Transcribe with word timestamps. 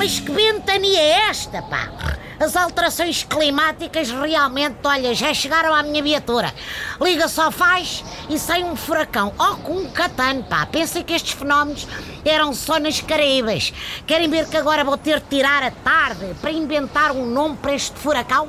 Mas 0.00 0.18
que 0.18 0.32
ventania 0.32 0.98
é 0.98 1.28
esta, 1.28 1.60
pá? 1.60 1.90
As 2.40 2.56
alterações 2.56 3.22
climáticas 3.22 4.10
realmente, 4.10 4.78
olha, 4.82 5.14
já 5.14 5.34
chegaram 5.34 5.74
à 5.74 5.82
minha 5.82 6.02
viatura. 6.02 6.54
Liga 6.98 7.28
só 7.28 7.50
faz 7.50 8.02
e 8.30 8.38
sai 8.38 8.64
um 8.64 8.74
furacão. 8.74 9.30
Oh, 9.38 9.56
com 9.56 9.74
um 9.74 9.90
catano, 9.90 10.42
pá. 10.44 10.64
Pensem 10.64 11.02
que 11.02 11.12
estes 11.12 11.32
fenómenos 11.32 11.86
eram 12.24 12.54
só 12.54 12.78
nas 12.78 12.98
Caraíbas. 13.02 13.74
Querem 14.06 14.30
ver 14.30 14.48
que 14.48 14.56
agora 14.56 14.82
vou 14.84 14.96
ter 14.96 15.20
de 15.20 15.26
tirar 15.28 15.62
a 15.62 15.70
tarde 15.70 16.34
para 16.40 16.50
inventar 16.50 17.12
um 17.12 17.26
nome 17.26 17.58
para 17.58 17.74
este 17.74 17.98
furacão? 17.98 18.48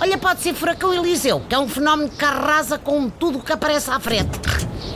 Olha, 0.00 0.18
pode 0.18 0.42
ser 0.42 0.52
furacão 0.52 0.92
Eliseu, 0.92 1.40
que 1.48 1.54
é 1.54 1.58
um 1.60 1.68
fenómeno 1.68 2.08
que 2.08 2.24
arrasa 2.24 2.76
com 2.76 3.08
tudo 3.08 3.38
o 3.38 3.40
que 3.40 3.52
aparece 3.52 3.88
à 3.88 4.00
frente. 4.00 4.36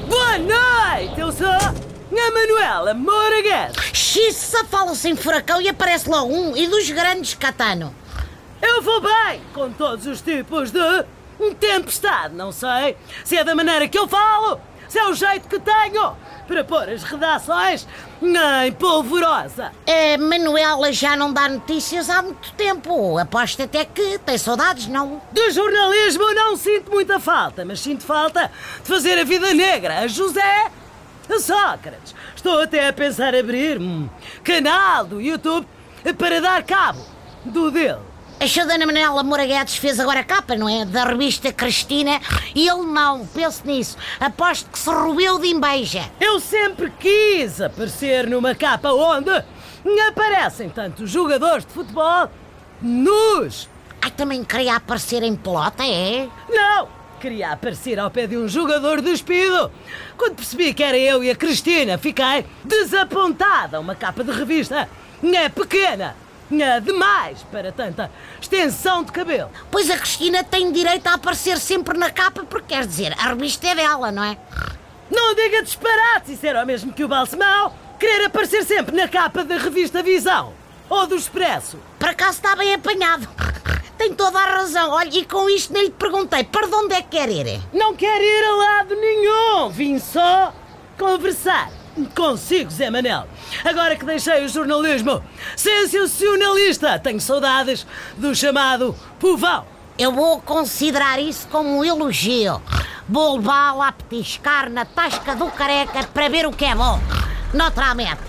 Boa 0.08 0.36
noite, 0.36 1.20
eu 1.20 1.30
sou 1.30 1.46
a 1.46 1.72
Manuela 2.10 2.92
Moura 2.92 3.40
Guedes. 3.40 3.95
Xiça, 4.16 4.64
fala-se 4.64 5.10
em 5.10 5.14
furacão 5.14 5.60
e 5.60 5.68
aparece 5.68 6.08
logo 6.08 6.32
um, 6.32 6.56
e 6.56 6.66
dos 6.68 6.90
grandes 6.90 7.34
catano. 7.34 7.94
Eu 8.62 8.80
vou 8.80 8.98
bem 9.02 9.42
com 9.52 9.70
todos 9.70 10.06
os 10.06 10.22
tipos 10.22 10.70
de 10.70 11.04
tempestade, 11.60 12.34
não 12.34 12.50
sei 12.50 12.96
se 13.22 13.36
é 13.36 13.44
da 13.44 13.54
maneira 13.54 13.86
que 13.86 13.98
eu 13.98 14.08
falo, 14.08 14.58
se 14.88 14.98
é 14.98 15.06
o 15.06 15.12
jeito 15.12 15.46
que 15.46 15.60
tenho 15.60 16.16
para 16.48 16.64
pôr 16.64 16.88
as 16.88 17.02
redações 17.02 17.86
em 18.22 18.72
polvorosa. 18.72 19.70
A 19.86 20.16
Manuela 20.16 20.90
já 20.94 21.14
não 21.14 21.30
dá 21.30 21.46
notícias 21.46 22.08
há 22.08 22.22
muito 22.22 22.54
tempo. 22.54 23.18
Aposto 23.18 23.64
até 23.64 23.84
que 23.84 24.18
tem 24.20 24.38
saudades, 24.38 24.86
não? 24.86 25.20
Do 25.30 25.50
jornalismo 25.50 26.32
não 26.32 26.56
sinto 26.56 26.90
muita 26.90 27.20
falta, 27.20 27.66
mas 27.66 27.80
sinto 27.80 28.02
falta 28.02 28.50
de 28.80 28.88
fazer 28.88 29.18
a 29.18 29.24
vida 29.24 29.52
negra 29.52 29.98
a 29.98 30.06
José 30.06 30.70
a 31.28 31.40
Sócrates. 31.40 32.14
Estou 32.46 32.62
até 32.62 32.86
a 32.86 32.92
pensar 32.92 33.34
abrir 33.34 33.76
um 33.80 34.08
canal 34.44 35.04
do 35.04 35.20
YouTube 35.20 35.66
para 36.16 36.40
dar 36.40 36.62
cabo 36.62 37.04
do 37.44 37.72
dele. 37.72 37.98
Achou 38.38 38.64
da 38.64 38.74
Ana 38.74 38.86
Manela 38.86 39.24
Moura 39.24 39.44
Guedes 39.44 39.74
fez 39.74 39.98
agora 39.98 40.20
a 40.20 40.24
capa, 40.24 40.54
não 40.54 40.68
é? 40.68 40.84
Da 40.84 41.02
revista 41.02 41.52
Cristina 41.52 42.20
e 42.54 42.68
ele 42.68 42.82
não, 42.82 43.26
pense 43.26 43.66
nisso. 43.66 43.96
Aposto 44.20 44.70
que 44.70 44.78
se 44.78 44.88
roeu 44.88 45.40
de 45.40 45.48
inveja. 45.48 46.08
Eu 46.20 46.38
sempre 46.38 46.92
quis 47.00 47.60
aparecer 47.60 48.28
numa 48.28 48.54
capa 48.54 48.92
onde 48.92 49.42
aparecem 50.08 50.68
tantos 50.68 51.10
jogadores 51.10 51.66
de 51.66 51.72
futebol 51.72 52.30
nus. 52.80 53.68
Ai, 54.00 54.12
também 54.12 54.44
queria 54.44 54.76
aparecer 54.76 55.24
em 55.24 55.34
pelota, 55.34 55.84
é? 55.84 56.28
Não! 56.48 57.05
Queria 57.26 57.50
aparecer 57.50 57.98
ao 57.98 58.08
pé 58.08 58.28
de 58.28 58.36
um 58.36 58.46
jogador 58.46 59.02
despido. 59.02 59.72
Quando 60.16 60.36
percebi 60.36 60.72
que 60.72 60.84
era 60.84 60.96
eu 60.96 61.24
e 61.24 61.30
a 61.32 61.34
Cristina, 61.34 61.98
fiquei 61.98 62.46
desapontada. 62.62 63.80
Uma 63.80 63.96
capa 63.96 64.22
de 64.22 64.30
revista 64.30 64.88
é 65.24 65.48
pequena 65.48 66.14
é 66.52 66.78
demais 66.78 67.42
para 67.50 67.72
tanta 67.72 68.12
extensão 68.40 69.02
de 69.02 69.10
cabelo. 69.10 69.50
Pois 69.72 69.90
a 69.90 69.98
Cristina 69.98 70.44
tem 70.44 70.70
direito 70.70 71.08
a 71.08 71.14
aparecer 71.14 71.58
sempre 71.58 71.98
na 71.98 72.12
capa, 72.12 72.44
porque 72.44 72.76
quer 72.76 72.86
dizer, 72.86 73.12
a 73.18 73.30
revista 73.30 73.66
é 73.66 73.74
dela, 73.74 74.12
não 74.12 74.22
é? 74.22 74.38
Não 75.10 75.34
diga 75.34 75.64
disparate, 75.64 76.32
isso 76.32 76.46
era 76.46 76.62
o 76.62 76.66
mesmo 76.66 76.92
que 76.92 77.02
o 77.02 77.08
Balsemão 77.08 77.72
querer 77.98 78.26
aparecer 78.26 78.62
sempre 78.62 78.94
na 78.94 79.08
capa 79.08 79.42
da 79.42 79.56
revista 79.56 80.00
Visão 80.00 80.52
ou 80.88 81.08
do 81.08 81.16
Expresso. 81.16 81.80
Para 81.98 82.14
cá 82.14 82.30
está 82.30 82.54
bem 82.54 82.72
apanhado. 82.72 83.28
Tem 83.98 84.12
toda 84.14 84.38
a 84.38 84.58
razão. 84.58 84.90
Olha, 84.90 85.08
e 85.18 85.24
com 85.24 85.48
isto 85.48 85.72
nem 85.72 85.84
lhe 85.84 85.90
perguntei 85.90 86.44
para 86.44 86.66
onde 86.66 86.94
é 86.94 87.02
que 87.02 87.16
quer 87.16 87.28
ir. 87.30 87.60
Não 87.72 87.94
quero 87.94 88.22
ir 88.22 88.44
a 88.44 88.54
lado 88.56 88.94
nenhum. 88.94 89.70
Vim 89.70 89.98
só 89.98 90.52
conversar. 90.98 91.70
Consigo, 92.14 92.70
Zé 92.70 92.90
Manel. 92.90 93.26
Agora 93.64 93.96
que 93.96 94.04
deixei 94.04 94.44
o 94.44 94.48
jornalismo 94.48 95.22
sensacionalista, 95.56 96.98
tenho 96.98 97.20
saudades 97.20 97.86
do 98.18 98.34
chamado 98.34 98.94
povão. 99.18 99.64
Eu 99.98 100.12
vou 100.12 100.40
considerar 100.42 101.18
isso 101.18 101.48
como 101.48 101.78
um 101.78 101.84
elogio. 101.84 102.60
Vou 103.08 103.36
levá-lo 103.36 103.80
a 103.80 103.92
petiscar 103.92 104.68
na 104.68 104.84
tasca 104.84 105.34
do 105.34 105.46
careca 105.46 106.06
para 106.12 106.28
ver 106.28 106.46
o 106.46 106.52
que 106.52 106.66
é 106.66 106.74
bom. 106.74 107.00
Naturalmente. 107.54 108.20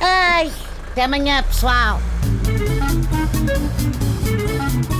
Ai, 0.00 0.50
até 0.90 1.04
amanhã, 1.04 1.42
pessoal. 1.42 2.00
Música 3.46 4.95